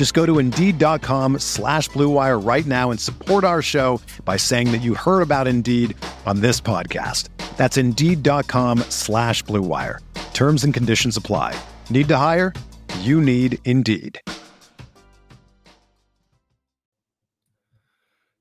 [0.00, 4.80] Just go to Indeed.com slash BlueWire right now and support our show by saying that
[4.80, 7.28] you heard about Indeed on this podcast.
[7.58, 9.98] That's Indeed.com slash BlueWire.
[10.32, 11.54] Terms and conditions apply.
[11.90, 12.54] Need to hire?
[13.00, 14.18] You need Indeed.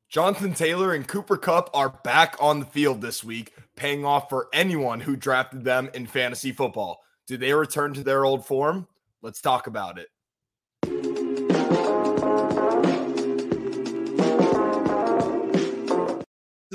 [0.07, 4.47] Jonathan Taylor and Cooper Kupp are back on the field this week, paying off for
[4.53, 7.03] anyone who drafted them in fantasy football.
[7.27, 8.87] Do they return to their old form?
[9.21, 10.07] Let's talk about it.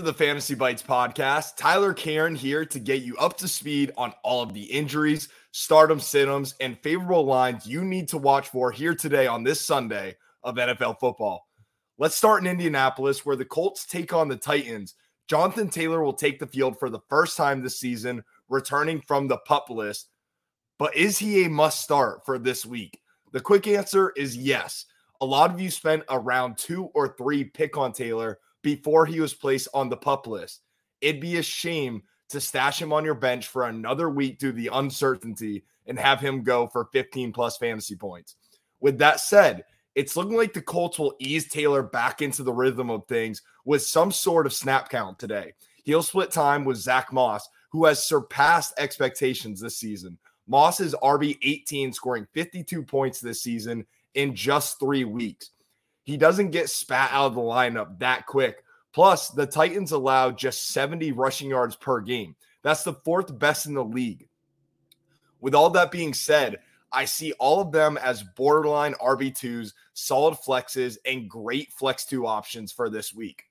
[0.05, 4.43] The Fantasy Bites podcast, Tyler Caron here to get you up to speed on all
[4.43, 9.27] of the injuries, stardom, situms, and favorable lines you need to watch for here today
[9.27, 11.49] on this Sunday of NFL football.
[11.97, 14.95] Let's start in Indianapolis, where the Colts take on the Titans.
[15.27, 19.39] Jonathan Taylor will take the field for the first time this season, returning from the
[19.39, 20.11] pup list.
[20.79, 23.01] But is he a must start for this week?
[23.33, 24.85] The quick answer is yes.
[25.23, 29.33] A lot of you spent around two or three pick on Taylor before he was
[29.33, 30.63] placed on the pup list.
[31.01, 34.57] It'd be a shame to stash him on your bench for another week due to
[34.57, 38.35] the uncertainty and have him go for 15 plus fantasy points.
[38.81, 39.65] With that said,
[39.95, 43.83] it's looking like the Colts will ease Taylor back into the rhythm of things with
[43.83, 45.53] some sort of snap count today.
[45.85, 50.19] He'll split time with Zach Moss, who has surpassed expectations this season.
[50.49, 55.51] Moss is RB 18, scoring 52 points this season in just three weeks.
[56.05, 58.63] He doesn't get spat out of the lineup that quick.
[58.93, 62.37] Plus, the Titans allow just 70 rushing yards per game.
[62.63, 64.29] That's the fourth best in the league.
[65.41, 66.61] With all that being said,
[66.93, 72.71] I see all of them as borderline RB2s, solid flexes, and great flex two options
[72.71, 73.45] for this week.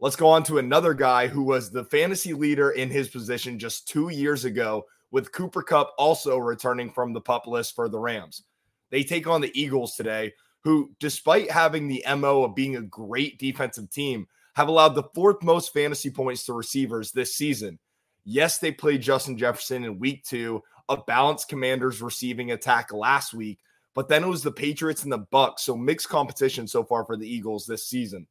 [0.00, 3.86] Let's go on to another guy who was the fantasy leader in his position just
[3.86, 8.42] two years ago, with Cooper Kupp also returning from the pup list for the Rams.
[8.90, 10.32] They take on the Eagles today,
[10.64, 15.42] who, despite having the MO of being a great defensive team, have allowed the fourth
[15.42, 17.78] most fantasy points to receivers this season.
[18.24, 23.58] Yes, they played Justin Jefferson in week two, a balanced Commanders receiving attack last week,
[23.94, 27.16] but then it was the Patriots and the Bucks, so mixed competition so far for
[27.16, 28.26] the Eagles this season.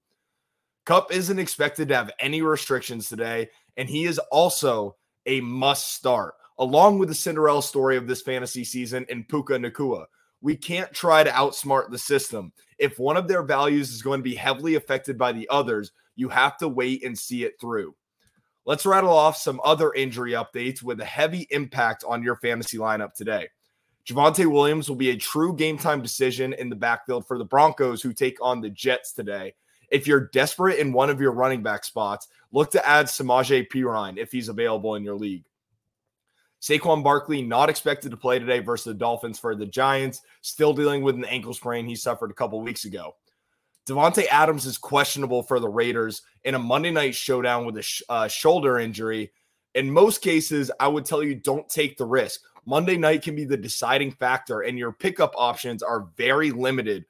[0.85, 6.35] Kupp isn't expected to have any restrictions today, and he is also a must start,
[6.57, 10.05] along with the Cinderella story of this fantasy season in Puka Nacua.
[10.41, 12.51] We can't try to outsmart the system.
[12.77, 16.29] If one of their values is going to be heavily affected by the others, you
[16.29, 17.95] have to wait and see it through.
[18.65, 23.13] Let's rattle off some other injury updates with a heavy impact on your fantasy lineup
[23.13, 23.49] today.
[24.05, 28.01] Javonte Williams will be a true game time decision in the backfield for the Broncos,
[28.01, 29.53] who take on the Jets today.
[29.91, 34.17] If you're desperate in one of your running back spots, look to add Samaje Perine
[34.17, 35.43] if he's available in your league.
[36.61, 41.01] Saquon Barkley not expected to play today versus the Dolphins for the Giants, still dealing
[41.01, 43.15] with an ankle sprain he suffered a couple weeks ago.
[43.87, 48.03] Davante Adams is questionable for the Raiders in a Monday night showdown with a sh-
[48.09, 49.31] uh, shoulder injury.
[49.73, 52.41] In most cases, I would tell you don't take the risk.
[52.65, 57.05] Monday night can be the deciding factor, and your pickup options are very limited.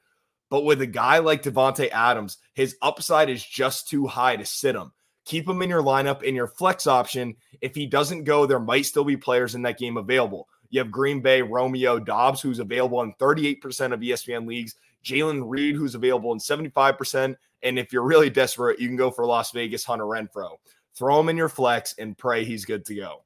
[0.48, 4.74] But with a guy like Davante Adams, his upside is just too high to sit
[4.74, 4.92] him.
[5.24, 7.36] Keep him in your lineup in your flex option.
[7.60, 10.48] If he doesn't go, there might still be players in that game available.
[10.70, 14.74] You have Green Bay Romeo Doubs, who's available in 38% of ESPN leagues.
[15.04, 17.36] Jayden Reed, who's available in 75%.
[17.62, 20.56] And if you're really desperate, you can go for Las Vegas Hunter Renfrow.
[20.94, 23.22] Throw him in your flex and pray he's good to go.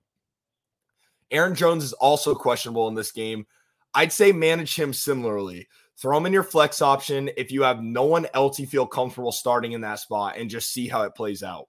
[1.30, 3.46] Aaron Jones is also questionable in this game.
[3.94, 5.68] I'd say manage him similarly.
[5.96, 9.32] Throw him in your flex option if you have no one else you feel comfortable
[9.32, 11.68] starting in that spot and just see how it plays out.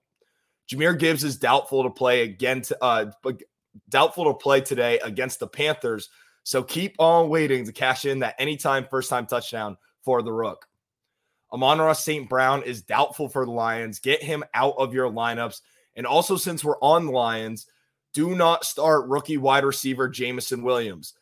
[0.69, 3.11] Jahmyr Gibbs is doubtful to play again, to, uh,
[3.89, 6.09] doubtful to play today against the Panthers.
[6.43, 10.67] So keep on waiting to cash in that anytime first time touchdown for the Rook.
[11.51, 12.27] Amon-Ra St.
[12.27, 13.99] Brown is doubtful for the Lions.
[13.99, 15.61] Get him out of your lineups.
[15.95, 17.67] And also, since we're on the Lions,
[18.13, 21.13] do not start rookie wide receiver Jameson Williams.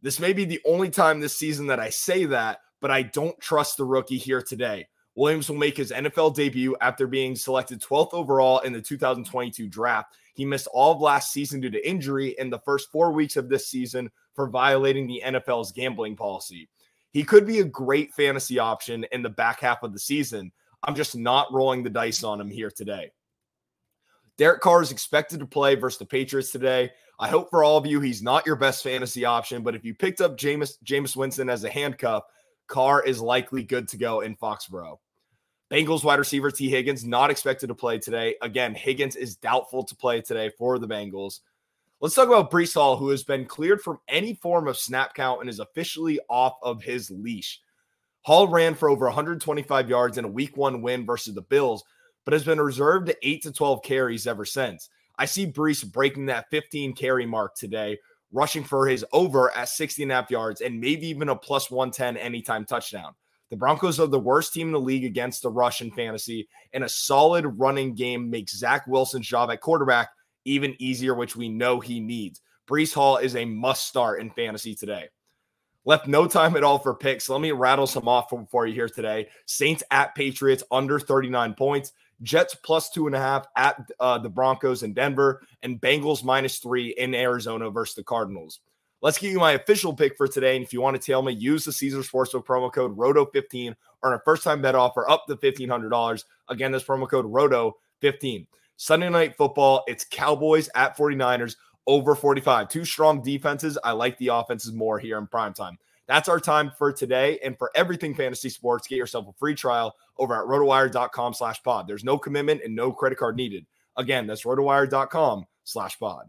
[0.00, 3.38] This may be the only time this season that I say that, but I don't
[3.40, 4.88] trust the rookie here today.
[5.14, 10.16] Williams will make his NFL debut after being selected 12th overall in the 2022 draft.
[10.34, 13.48] He missed all of last season due to injury in the first four weeks of
[13.48, 16.68] this season for violating the NFL's gambling policy.
[17.10, 20.50] He could be a great fantasy option in the back half of the season.
[20.82, 23.10] I'm just not rolling the dice on him here today.
[24.38, 26.90] Derek Carr is expected to play versus the Patriots today.
[27.20, 29.94] I hope for all of you he's not your best fantasy option, but if you
[29.94, 32.24] picked up Jameis, Jameis Winston as a handcuff,
[32.66, 34.98] Carr is likely good to go in Foxborough.
[35.70, 38.34] Bengals wide receiver Tee Higgins not expected to play today.
[38.42, 41.40] Again, Higgins is doubtful to play today for the Bengals.
[42.00, 45.40] Let's talk about Breece Hall, who has been cleared from any form of snap count
[45.40, 47.60] and is officially off of his leash.
[48.22, 51.84] Hall ran for over 125 yards in a week one win versus the Bills,
[52.24, 54.88] but has been reserved to 8 to 12 carries ever since.
[55.16, 57.98] I see Breece breaking that 15 carry mark today,
[58.32, 61.70] rushing for his over at 60 and a half yards and maybe even a plus
[61.70, 63.14] 110 anytime touchdown.
[63.50, 66.84] The Broncos are the worst team in the league against the rush in fantasy, and
[66.84, 70.08] a solid running game makes Zach Wilson's job at quarterback
[70.46, 72.40] even easier, which we know he needs.
[72.66, 75.08] Breece Hall is a must start in fantasy today.
[75.84, 77.28] Left no time at all for picks.
[77.28, 79.28] Let me rattle some off for you here today.
[79.46, 81.92] Saints at Patriots under 39 points.
[82.22, 86.58] Jets plus two and a half at uh, the Broncos in Denver, and Bengals minus
[86.58, 88.60] three in Arizona versus the Cardinals.
[89.02, 90.54] Let's give you my official pick for today.
[90.54, 93.74] And if you want to tell me, use the Caesar Sportsbook promo code ROTO15.
[94.04, 96.24] Earn a first time bet offer up to $1,500.
[96.48, 98.46] Again, this promo code ROTO15.
[98.76, 101.56] Sunday night football, it's Cowboys at 49ers
[101.88, 102.68] over 45.
[102.68, 103.76] Two strong defenses.
[103.82, 105.78] I like the offenses more here in prime time.
[106.12, 107.38] That's our time for today.
[107.42, 111.88] And for everything fantasy sports, get yourself a free trial over at rotowire.com slash pod.
[111.88, 113.64] There's no commitment and no credit card needed.
[113.96, 116.26] Again, that's rotowire.com slash pod.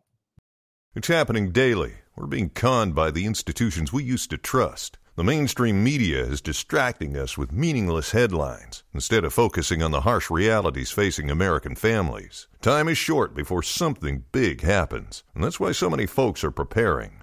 [0.95, 1.95] It's happening daily.
[2.15, 4.99] We're being conned by the institutions we used to trust.
[5.17, 10.29] The mainstream media is distracting us with meaningless headlines instead of focusing on the harsh
[10.29, 12.47] realities facing American families.
[12.61, 17.22] Time is short before something big happens, and that's why so many folks are preparing.